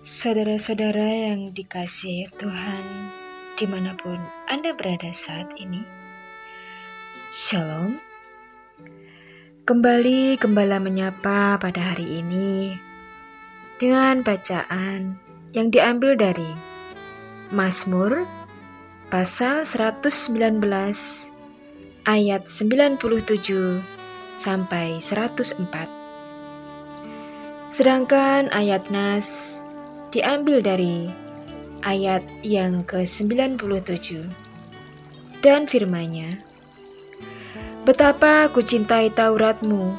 Saudara-saudara 0.00 1.06
yang 1.06 1.54
dikasihi 1.54 2.34
Tuhan, 2.34 2.84
di 3.54 3.68
mana 3.68 3.94
pun 3.94 4.18
Anda 4.50 4.74
berada 4.74 5.14
saat 5.14 5.54
ini, 5.60 5.86
Shalom. 7.30 7.94
Kembali 9.62 10.34
Gembala 10.34 10.82
menyapa 10.82 11.62
pada 11.62 11.94
hari 11.94 12.26
ini 12.26 12.74
dengan 13.78 14.26
bacaan 14.26 15.29
yang 15.50 15.74
diambil 15.74 16.14
dari 16.14 16.46
Mazmur 17.50 18.22
pasal 19.10 19.66
119 19.66 20.62
ayat 22.06 22.42
97 22.46 23.82
sampai 24.30 25.02
104. 25.02 25.66
Sedangkan 27.70 28.46
ayat 28.54 28.86
Nas 28.94 29.58
diambil 30.14 30.62
dari 30.62 31.10
ayat 31.82 32.22
yang 32.46 32.86
ke-97 32.86 34.26
dan 35.42 35.66
firmanya 35.66 36.38
Betapa 37.80 38.52
ku 38.52 38.60
cintai 38.60 39.08
Tauratmu 39.08 39.96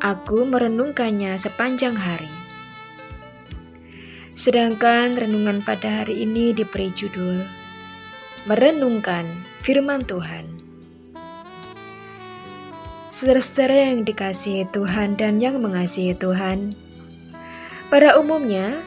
Aku 0.00 0.48
merenungkannya 0.48 1.36
sepanjang 1.36 1.92
hari 1.92 2.49
Sedangkan 4.32 5.18
renungan 5.18 5.60
pada 5.66 6.02
hari 6.02 6.22
ini 6.22 6.54
diberi 6.54 6.94
judul 6.94 7.42
Merenungkan 8.46 9.26
Firman 9.66 10.06
Tuhan 10.06 10.60
Saudara-saudara 13.10 13.90
yang 13.90 14.06
dikasihi 14.06 14.70
Tuhan 14.70 15.18
dan 15.18 15.42
yang 15.42 15.58
mengasihi 15.58 16.14
Tuhan, 16.14 16.78
pada 17.90 18.14
umumnya 18.22 18.78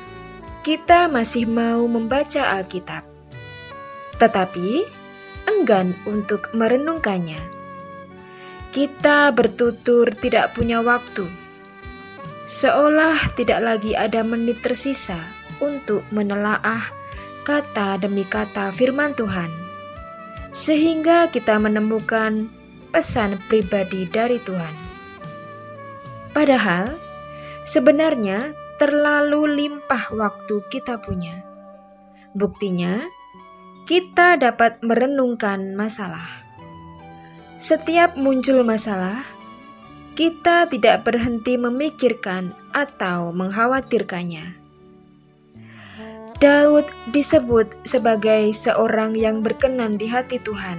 kita 0.64 1.12
masih 1.12 1.44
mau 1.44 1.84
membaca 1.92 2.56
Alkitab, 2.56 3.04
tetapi 4.24 4.88
enggan 5.52 5.92
untuk 6.08 6.56
merenungkannya. 6.56 7.44
Kita 8.72 9.36
bertutur 9.36 10.08
tidak 10.16 10.56
punya 10.56 10.80
waktu, 10.80 11.28
seolah 12.44 13.36
tidak 13.40 13.60
lagi 13.64 13.96
ada 13.96 14.24
menit 14.24 14.60
tersisa 14.60 15.20
untuk 15.64 16.04
menelaah 16.12 16.84
kata 17.48 18.00
demi 18.00 18.24
kata 18.28 18.72
firman 18.72 19.16
Tuhan, 19.16 19.52
sehingga 20.52 21.28
kita 21.32 21.60
menemukan 21.60 22.48
pesan 22.92 23.40
pribadi 23.48 24.08
dari 24.08 24.40
Tuhan. 24.40 24.76
Padahal, 26.32 26.96
sebenarnya 27.64 28.56
terlalu 28.82 29.48
limpah 29.64 30.12
waktu 30.18 30.66
kita 30.68 31.00
punya. 31.00 31.46
Buktinya, 32.34 33.06
kita 33.86 34.40
dapat 34.42 34.82
merenungkan 34.82 35.78
masalah. 35.78 36.26
Setiap 37.62 38.18
muncul 38.18 38.66
masalah, 38.66 39.22
kita 40.14 40.70
tidak 40.70 41.10
berhenti 41.10 41.58
memikirkan 41.58 42.54
atau 42.70 43.34
mengkhawatirkannya. 43.34 44.62
Daud 46.38 46.86
disebut 47.10 47.72
sebagai 47.88 48.52
seorang 48.52 49.16
yang 49.18 49.42
berkenan 49.42 49.98
di 49.98 50.12
hati 50.12 50.38
Tuhan. 50.44 50.78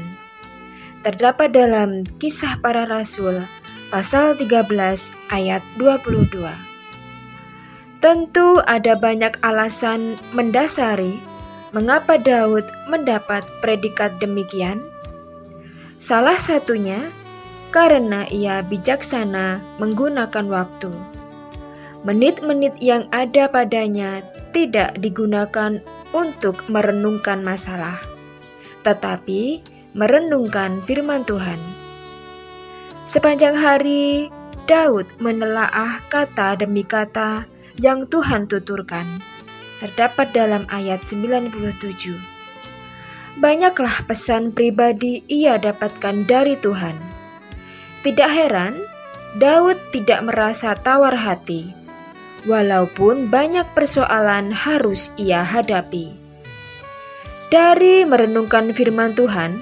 Terdapat 1.02 1.50
dalam 1.50 2.06
Kisah 2.20 2.60
Para 2.62 2.86
Rasul 2.86 3.42
pasal 3.88 4.36
13 4.38 4.70
ayat 5.32 5.62
22. 5.80 6.30
Tentu 7.98 8.60
ada 8.68 8.92
banyak 8.94 9.40
alasan 9.40 10.20
mendasari 10.36 11.16
mengapa 11.72 12.20
Daud 12.20 12.68
mendapat 12.92 13.42
predikat 13.64 14.20
demikian. 14.20 14.84
Salah 15.96 16.36
satunya 16.36 17.08
karena 17.74 18.22
ia 18.30 18.62
bijaksana 18.62 19.58
menggunakan 19.82 20.46
waktu. 20.46 20.94
Menit-menit 22.06 22.78
yang 22.78 23.10
ada 23.10 23.50
padanya 23.50 24.22
tidak 24.54 24.94
digunakan 25.02 25.82
untuk 26.14 26.62
merenungkan 26.70 27.42
masalah, 27.42 27.98
tetapi 28.86 29.58
merenungkan 29.98 30.86
firman 30.86 31.26
Tuhan. 31.26 31.58
Sepanjang 33.10 33.58
hari, 33.58 34.30
Daud 34.70 35.10
menelaah 35.18 35.98
kata 36.06 36.62
demi 36.62 36.86
kata 36.86 37.50
yang 37.82 38.06
Tuhan 38.06 38.46
tuturkan 38.46 39.04
terdapat 39.82 40.30
dalam 40.30 40.62
ayat 40.70 41.02
97. 41.02 42.14
Banyaklah 43.42 44.06
pesan 44.06 44.54
pribadi 44.54 45.26
ia 45.26 45.58
dapatkan 45.58 46.22
dari 46.30 46.54
Tuhan. 46.54 47.13
Tidak 48.04 48.28
heran, 48.28 48.84
Daud 49.40 49.80
tidak 49.88 50.28
merasa 50.28 50.76
tawar 50.76 51.16
hati, 51.16 51.72
walaupun 52.44 53.32
banyak 53.32 53.64
persoalan 53.72 54.52
harus 54.52 55.08
ia 55.16 55.40
hadapi. 55.40 56.12
Dari 57.48 58.04
merenungkan 58.04 58.76
firman 58.76 59.16
Tuhan, 59.16 59.56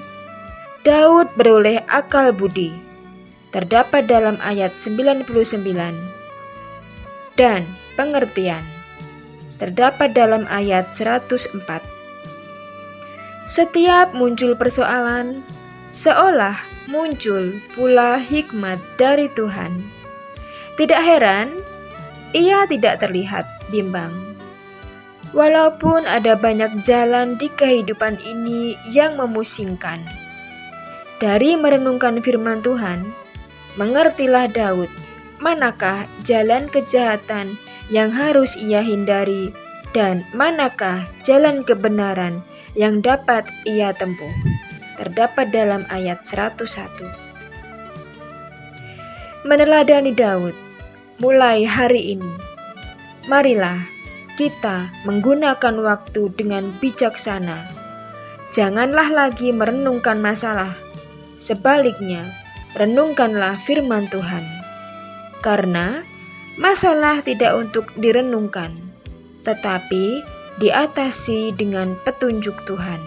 Daud 0.82 1.30
beroleh 1.38 1.86
akal 1.86 2.34
budi. 2.34 2.74
Terdapat 3.54 4.10
dalam 4.10 4.34
ayat 4.42 4.74
99. 4.74 5.62
Dan 7.38 7.62
pengertian. 7.94 8.66
Terdapat 9.62 10.18
dalam 10.18 10.50
ayat 10.50 10.90
104. 10.90 11.62
Setiap 13.46 14.10
muncul 14.18 14.58
persoalan, 14.58 15.46
seolah 15.94 16.71
muncul 16.88 17.58
pula 17.76 18.18
hikmat 18.18 18.78
dari 18.98 19.28
Tuhan. 19.32 19.82
Tidak 20.78 21.02
heran, 21.02 21.52
ia 22.32 22.64
tidak 22.66 23.04
terlihat 23.04 23.44
bimbang. 23.68 24.12
Walaupun 25.32 26.04
ada 26.04 26.36
banyak 26.36 26.84
jalan 26.84 27.40
di 27.40 27.48
kehidupan 27.52 28.20
ini 28.24 28.76
yang 28.92 29.16
memusingkan. 29.16 30.00
Dari 31.22 31.56
merenungkan 31.56 32.20
firman 32.20 32.60
Tuhan, 32.60 33.08
mengertilah 33.80 34.50
Daud 34.52 34.90
manakah 35.42 36.06
jalan 36.22 36.70
kejahatan 36.70 37.58
yang 37.90 38.14
harus 38.14 38.54
ia 38.54 38.80
hindari, 38.80 39.50
dan 39.90 40.24
manakah 40.32 41.04
jalan 41.26 41.66
kebenaran 41.66 42.40
yang 42.78 43.02
dapat 43.04 43.44
ia 43.66 43.92
tempuh. 43.92 44.51
Terdapat 44.98 45.52
dalam 45.52 45.84
ayat 45.88 46.24
101. 46.24 47.06
Meneladani 49.48 50.12
Daud, 50.14 50.54
mulai 51.18 51.66
hari 51.66 52.14
ini, 52.14 52.32
marilah 53.26 53.82
kita 54.38 54.92
menggunakan 55.08 55.74
waktu 55.82 56.30
dengan 56.36 56.76
bijaksana. 56.78 57.66
Janganlah 58.52 59.08
lagi 59.10 59.50
merenungkan 59.50 60.20
masalah, 60.20 60.76
sebaliknya, 61.40 62.22
renungkanlah 62.76 63.56
firman 63.64 64.06
Tuhan. 64.12 64.44
Karena 65.42 66.12
Masalah 66.60 67.24
tidak 67.24 67.56
untuk 67.56 67.88
direnungkan, 67.96 68.76
tetapi 69.48 70.20
diatasi 70.60 71.56
dengan 71.56 71.96
petunjuk 72.04 72.52
Tuhan. 72.68 73.00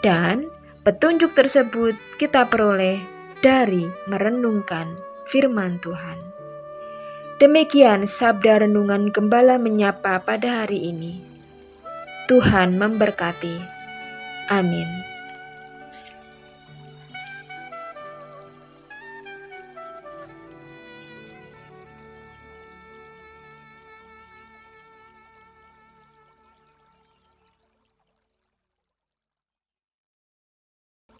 Dan 0.00 0.48
petunjuk 0.86 1.34
tersebut 1.34 1.98
kita 2.14 2.46
peroleh 2.46 3.02
dari 3.42 3.90
merenungkan 4.06 4.94
firman 5.26 5.82
Tuhan. 5.82 6.14
Demikian 7.42 8.06
sabda 8.06 8.62
renungan 8.62 9.10
gembala 9.10 9.58
menyapa 9.58 10.22
pada 10.22 10.62
hari 10.62 10.94
ini. 10.94 11.18
Tuhan 12.30 12.78
memberkati. 12.78 13.58
Amin. 14.46 15.15